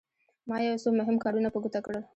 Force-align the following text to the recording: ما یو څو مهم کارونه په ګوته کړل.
ما 0.49 0.57
یو 0.65 0.77
څو 0.83 0.89
مهم 0.99 1.15
کارونه 1.23 1.47
په 1.51 1.59
ګوته 1.63 1.79
کړل. 1.85 2.01